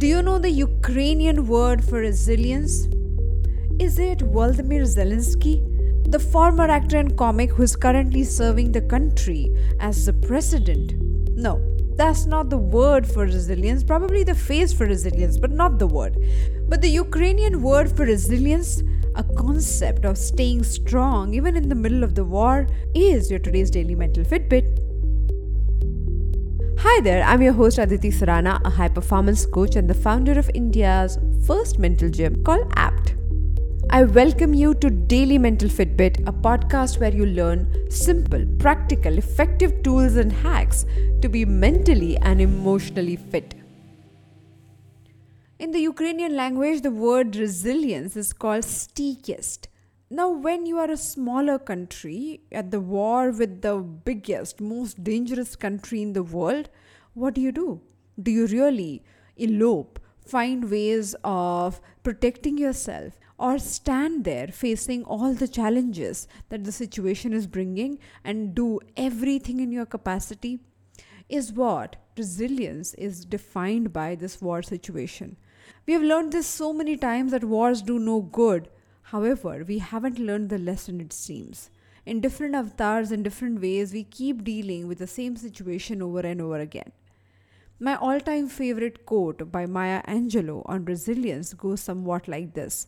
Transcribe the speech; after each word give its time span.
Do 0.00 0.06
you 0.06 0.22
know 0.22 0.38
the 0.38 0.50
Ukrainian 0.50 1.46
word 1.46 1.84
for 1.84 1.98
resilience? 1.98 2.88
Is 3.78 3.98
it 3.98 4.20
Volodymyr 4.20 4.84
Zelensky? 4.92 5.56
The 6.10 6.18
former 6.18 6.70
actor 6.70 6.96
and 6.96 7.18
comic 7.18 7.50
who 7.50 7.64
is 7.64 7.76
currently 7.76 8.24
serving 8.24 8.72
the 8.72 8.80
country 8.80 9.54
as 9.78 10.06
the 10.06 10.14
president? 10.14 10.94
No, 11.36 11.60
that's 11.96 12.24
not 12.24 12.48
the 12.48 12.56
word 12.56 13.06
for 13.06 13.24
resilience, 13.26 13.84
probably 13.84 14.24
the 14.24 14.34
face 14.34 14.72
for 14.72 14.86
resilience, 14.86 15.36
but 15.36 15.50
not 15.50 15.78
the 15.78 15.86
word. 15.86 16.16
But 16.66 16.80
the 16.80 16.88
Ukrainian 16.88 17.60
word 17.60 17.94
for 17.94 18.06
resilience, 18.06 18.82
a 19.16 19.24
concept 19.44 20.06
of 20.06 20.16
staying 20.16 20.62
strong 20.64 21.34
even 21.34 21.58
in 21.58 21.68
the 21.68 21.74
middle 21.74 22.04
of 22.04 22.14
the 22.14 22.24
war, 22.24 22.66
is 22.94 23.30
your 23.30 23.40
today's 23.40 23.70
daily 23.70 23.94
mental 23.94 24.24
Fitbit. 24.24 24.89
Hi 26.82 26.98
there, 27.02 27.22
I'm 27.24 27.42
your 27.42 27.52
host 27.52 27.76
Aditi 27.76 28.08
Surana, 28.10 28.58
a 28.64 28.70
high 28.70 28.88
performance 28.88 29.44
coach 29.44 29.76
and 29.76 29.86
the 29.86 29.92
founder 29.92 30.38
of 30.38 30.50
India's 30.54 31.18
first 31.46 31.78
mental 31.78 32.08
gym 32.08 32.42
called 32.42 32.72
APT. 32.74 33.16
I 33.90 34.04
welcome 34.04 34.54
you 34.54 34.72
to 34.76 34.88
Daily 34.88 35.36
Mental 35.36 35.68
Fitbit, 35.68 36.26
a 36.26 36.32
podcast 36.32 36.98
where 36.98 37.14
you 37.14 37.26
learn 37.26 37.68
simple, 37.90 38.46
practical, 38.58 39.18
effective 39.18 39.82
tools 39.82 40.16
and 40.16 40.32
hacks 40.32 40.86
to 41.20 41.28
be 41.28 41.44
mentally 41.44 42.16
and 42.16 42.40
emotionally 42.40 43.16
fit. 43.16 43.54
In 45.58 45.72
the 45.72 45.80
Ukrainian 45.80 46.34
language, 46.34 46.80
the 46.80 46.90
word 46.90 47.36
resilience 47.36 48.16
is 48.16 48.32
called 48.32 48.64
stykist. 48.64 49.66
Now, 50.12 50.28
when 50.28 50.66
you 50.66 50.78
are 50.78 50.90
a 50.90 50.96
smaller 50.96 51.56
country 51.56 52.40
at 52.50 52.72
the 52.72 52.80
war 52.80 53.30
with 53.30 53.62
the 53.62 53.76
biggest, 53.76 54.60
most 54.60 55.04
dangerous 55.04 55.54
country 55.54 56.02
in 56.02 56.14
the 56.14 56.24
world, 56.24 56.68
what 57.14 57.34
do 57.34 57.40
you 57.40 57.52
do? 57.52 57.80
Do 58.20 58.32
you 58.32 58.46
really 58.46 59.04
elope, 59.36 60.00
find 60.26 60.68
ways 60.68 61.14
of 61.22 61.80
protecting 62.02 62.58
yourself? 62.58 63.18
or 63.40 63.58
stand 63.58 64.24
there 64.24 64.48
facing 64.48 65.02
all 65.04 65.32
the 65.32 65.48
challenges 65.48 66.28
that 66.50 66.62
the 66.62 66.70
situation 66.70 67.32
is 67.32 67.46
bringing 67.46 67.98
and 68.22 68.54
do 68.54 68.78
everything 68.98 69.60
in 69.60 69.72
your 69.72 69.86
capacity 69.86 70.60
is 71.30 71.50
what 71.50 71.96
resilience 72.18 72.92
is 72.94 73.24
defined 73.24 73.94
by 73.94 74.14
this 74.14 74.42
war 74.42 74.62
situation. 74.62 75.38
We 75.86 75.94
have 75.94 76.02
learned 76.02 76.32
this 76.32 76.46
so 76.46 76.74
many 76.74 76.98
times 76.98 77.32
that 77.32 77.44
wars 77.44 77.80
do 77.80 77.98
no 77.98 78.20
good. 78.20 78.68
However, 79.02 79.64
we 79.66 79.78
haven't 79.78 80.18
learned 80.18 80.50
the 80.50 80.58
lesson, 80.58 81.00
it 81.00 81.12
seems. 81.12 81.70
In 82.06 82.20
different 82.20 82.54
avatars, 82.54 83.12
in 83.12 83.22
different 83.22 83.60
ways, 83.60 83.92
we 83.92 84.04
keep 84.04 84.44
dealing 84.44 84.88
with 84.88 84.98
the 84.98 85.06
same 85.06 85.36
situation 85.36 86.02
over 86.02 86.20
and 86.20 86.40
over 86.40 86.58
again. 86.58 86.92
My 87.78 87.96
all 87.96 88.20
time 88.20 88.48
favorite 88.48 89.06
quote 89.06 89.50
by 89.50 89.66
Maya 89.66 90.02
Angelou 90.06 90.62
on 90.66 90.84
resilience 90.84 91.54
goes 91.54 91.80
somewhat 91.80 92.28
like 92.28 92.54
this 92.54 92.86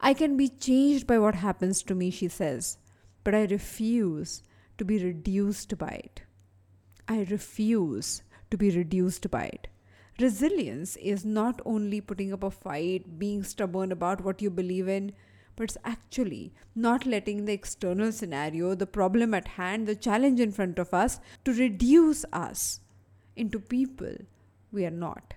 I 0.00 0.12
can 0.12 0.36
be 0.36 0.48
changed 0.48 1.06
by 1.06 1.18
what 1.18 1.36
happens 1.36 1.82
to 1.84 1.94
me, 1.94 2.10
she 2.10 2.28
says, 2.28 2.78
but 3.22 3.34
I 3.34 3.44
refuse 3.44 4.42
to 4.78 4.84
be 4.84 5.02
reduced 5.02 5.78
by 5.78 6.00
it. 6.04 6.22
I 7.08 7.26
refuse 7.30 8.22
to 8.50 8.56
be 8.56 8.70
reduced 8.70 9.30
by 9.30 9.44
it. 9.44 9.68
Resilience 10.20 10.96
is 10.96 11.24
not 11.24 11.60
only 11.64 12.00
putting 12.00 12.32
up 12.32 12.42
a 12.42 12.50
fight, 12.50 13.18
being 13.18 13.42
stubborn 13.42 13.92
about 13.92 14.22
what 14.22 14.42
you 14.42 14.50
believe 14.50 14.88
in, 14.88 15.12
but 15.56 15.64
it's 15.64 15.76
actually 15.84 16.52
not 16.74 17.06
letting 17.06 17.44
the 17.44 17.52
external 17.52 18.12
scenario, 18.12 18.74
the 18.74 18.86
problem 18.86 19.34
at 19.34 19.48
hand, 19.48 19.86
the 19.86 19.94
challenge 19.94 20.40
in 20.40 20.52
front 20.52 20.78
of 20.78 20.92
us 20.92 21.20
to 21.44 21.52
reduce 21.52 22.24
us 22.32 22.80
into 23.36 23.58
people 23.58 24.14
we 24.72 24.84
are 24.84 24.90
not. 24.90 25.34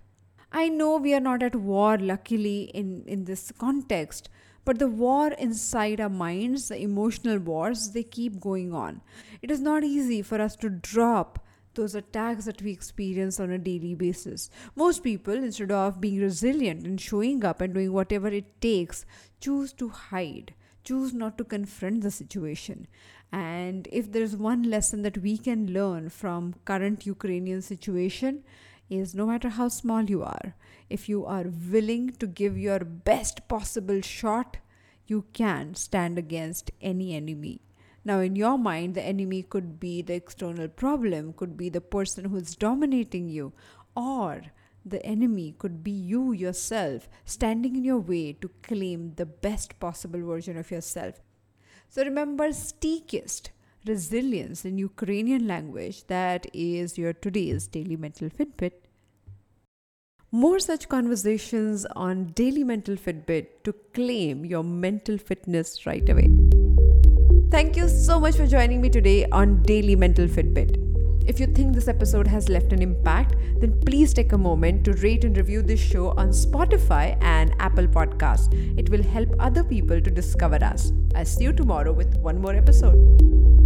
I 0.52 0.70
know 0.70 0.98
we 0.98 1.14
are 1.14 1.20
not 1.20 1.44
at 1.44 1.56
war, 1.56 1.98
luckily, 1.98 2.72
in, 2.74 3.04
in 3.06 3.26
this 3.26 3.52
context, 3.52 4.30
but 4.66 4.80
the 4.80 4.88
war 4.88 5.32
inside 5.34 6.02
our 6.02 6.10
minds, 6.10 6.70
the 6.70 6.82
emotional 6.82 7.38
wars, 7.38 7.92
they 7.92 8.04
keep 8.04 8.40
going 8.40 8.74
on. 8.74 9.02
It 9.42 9.52
is 9.52 9.62
not 9.62 9.84
easy 9.84 10.22
for 10.22 10.42
us 10.42 10.56
to 10.58 10.70
drop 10.70 11.40
those 11.78 11.96
attacks 11.96 12.44
that 12.44 12.62
we 12.62 12.72
experience 12.72 13.40
on 13.40 13.52
a 13.52 13.58
daily 13.58 13.96
basis. 13.96 14.50
Most 14.76 15.02
people, 15.04 15.34
instead 15.34 15.72
of 15.72 16.02
being 16.02 16.20
resilient 16.20 16.86
and 16.86 17.00
showing 17.00 17.46
up 17.46 17.62
and 17.62 17.74
doing 17.74 17.94
whatever 17.94 18.28
it 18.28 18.60
takes, 18.60 19.06
choose 19.40 19.72
to 19.74 19.88
hide, 19.88 20.54
choose 20.84 21.14
not 21.14 21.38
to 21.38 21.46
confront 21.46 22.02
the 22.02 22.12
situation. 22.12 22.88
And 23.32 23.88
if 23.92 24.12
there's 24.12 24.36
one 24.36 24.64
lesson 24.64 25.04
that 25.04 25.20
we 25.20 25.38
can 25.38 25.72
learn 25.72 26.10
from 26.10 26.56
current 26.66 27.06
Ukrainian 27.06 27.62
situation, 27.62 28.44
is 28.90 29.14
no 29.14 29.26
matter 29.26 29.50
how 29.50 29.68
small 29.68 30.04
you 30.04 30.24
are, 30.24 30.56
if 30.90 31.10
you 31.10 31.26
are 31.26 31.46
willing 31.72 32.12
to 32.12 32.28
give 32.28 32.58
your 32.58 32.80
best 32.80 33.48
possible 33.48 34.02
shot, 34.02 34.58
you 35.06 35.26
can 35.34 35.76
stand 35.76 36.18
against 36.18 36.72
any 36.82 37.14
enemy. 37.16 37.67
Now, 38.08 38.22
in 38.22 38.38
your 38.38 38.58
mind, 38.58 38.96
the 38.96 39.04
enemy 39.04 39.44
could 39.44 39.82
be 39.82 40.02
the 40.02 40.14
external 40.14 40.70
problem, 40.70 41.34
could 41.34 41.58
be 41.58 41.68
the 41.68 41.82
person 41.82 42.24
who's 42.24 42.56
dominating 42.56 43.28
you, 43.28 43.52
or 43.98 44.44
the 44.86 45.06
enemy 45.06 45.56
could 45.60 45.84
be 45.84 45.92
you 45.92 46.32
yourself 46.32 47.10
standing 47.26 47.76
in 47.76 47.84
your 47.84 48.00
way 48.00 48.32
to 48.32 48.50
claim 48.64 49.16
the 49.16 49.26
best 49.26 49.78
possible 49.82 50.22
version 50.26 50.58
of 50.58 50.72
yourself. 50.72 51.20
So 51.90 52.02
remember, 52.02 52.48
stykist, 52.52 53.50
resilience 53.86 54.64
in 54.64 54.78
Ukrainian 54.78 55.46
language, 55.46 56.08
that 56.08 56.48
is 56.54 56.98
your 56.98 57.12
today's 57.12 57.68
daily 57.68 57.98
mental 57.98 58.30
Fitbit. 58.30 58.72
More 60.32 60.60
such 60.60 60.88
conversations 60.88 61.86
on 61.94 62.28
Daily 62.28 62.64
Mental 62.64 62.96
Fitbit 62.96 63.64
to 63.66 63.74
claim 63.94 64.46
your 64.46 64.64
mental 64.64 65.18
fitness 65.18 65.86
right 65.86 66.08
away. 66.08 66.57
Thank 67.50 67.78
you 67.78 67.88
so 67.88 68.20
much 68.20 68.36
for 68.36 68.46
joining 68.46 68.82
me 68.82 68.90
today 68.90 69.26
on 69.32 69.62
Daily 69.62 69.96
Mental 69.96 70.28
Fitbit. 70.28 70.84
If 71.30 71.40
you 71.40 71.48
think 71.48 71.74
this 71.74 71.88
episode 71.88 72.28
has 72.28 72.50
left 72.50 72.74
an 72.74 72.82
impact, 72.82 73.36
then 73.62 73.80
please 73.86 74.14
take 74.14 74.34
a 74.34 74.38
moment 74.38 74.84
to 74.84 74.92
rate 74.96 75.24
and 75.24 75.38
review 75.38 75.62
this 75.62 75.80
show 75.80 76.10
on 76.18 76.32
Spotify 76.32 77.18
and 77.22 77.56
Apple 77.60 77.88
Podcasts. 77.88 78.54
It 78.78 78.90
will 78.90 79.02
help 79.02 79.34
other 79.40 79.64
people 79.64 80.02
to 80.02 80.12
discover 80.12 80.62
us. 80.62 80.92
I'll 81.16 81.24
see 81.24 81.46
you 81.46 81.54
tomorrow 81.54 81.94
with 81.94 82.18
one 82.18 82.42
more 82.42 82.54
episode. 82.54 83.57